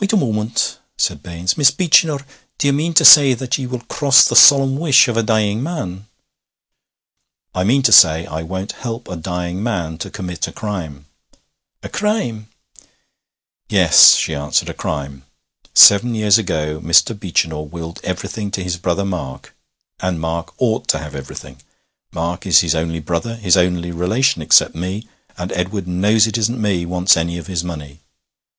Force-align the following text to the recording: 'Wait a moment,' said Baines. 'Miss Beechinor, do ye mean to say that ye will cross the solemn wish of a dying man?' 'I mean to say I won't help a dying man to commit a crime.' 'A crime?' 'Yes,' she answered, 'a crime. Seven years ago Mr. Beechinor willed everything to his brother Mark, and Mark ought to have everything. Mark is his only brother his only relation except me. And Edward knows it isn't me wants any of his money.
'Wait 0.00 0.12
a 0.12 0.18
moment,' 0.18 0.80
said 0.98 1.22
Baines. 1.22 1.56
'Miss 1.56 1.70
Beechinor, 1.70 2.26
do 2.58 2.68
ye 2.68 2.72
mean 2.72 2.92
to 2.92 3.06
say 3.06 3.32
that 3.32 3.56
ye 3.56 3.66
will 3.66 3.80
cross 3.88 4.22
the 4.22 4.36
solemn 4.36 4.76
wish 4.76 5.08
of 5.08 5.16
a 5.16 5.22
dying 5.22 5.62
man?' 5.62 6.06
'I 7.54 7.64
mean 7.64 7.82
to 7.84 7.90
say 7.90 8.26
I 8.26 8.42
won't 8.42 8.72
help 8.72 9.08
a 9.08 9.16
dying 9.16 9.62
man 9.62 9.96
to 9.96 10.10
commit 10.10 10.46
a 10.46 10.52
crime.' 10.52 11.06
'A 11.82 11.88
crime?' 11.88 12.50
'Yes,' 13.70 14.16
she 14.16 14.34
answered, 14.34 14.68
'a 14.68 14.74
crime. 14.74 15.24
Seven 15.72 16.14
years 16.14 16.36
ago 16.36 16.78
Mr. 16.80 17.18
Beechinor 17.18 17.62
willed 17.62 18.00
everything 18.04 18.50
to 18.50 18.62
his 18.62 18.76
brother 18.76 19.06
Mark, 19.06 19.54
and 20.00 20.20
Mark 20.20 20.52
ought 20.58 20.86
to 20.88 20.98
have 20.98 21.14
everything. 21.14 21.62
Mark 22.12 22.44
is 22.44 22.60
his 22.60 22.74
only 22.74 23.00
brother 23.00 23.36
his 23.36 23.56
only 23.56 23.90
relation 23.90 24.42
except 24.42 24.74
me. 24.74 25.08
And 25.38 25.50
Edward 25.52 25.88
knows 25.88 26.26
it 26.26 26.36
isn't 26.36 26.60
me 26.60 26.84
wants 26.84 27.16
any 27.16 27.38
of 27.38 27.46
his 27.46 27.64
money. 27.64 28.00